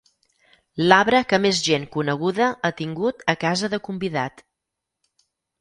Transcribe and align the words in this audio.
L'abre 0.91 1.19
que 1.33 1.39
més 1.43 1.59
gent 1.67 1.85
coneguda 1.97 2.49
ha 2.63 2.73
tingut 2.81 3.23
a 3.35 3.39
casa 3.47 3.73
de 3.75 3.81
Convidat. 3.89 4.47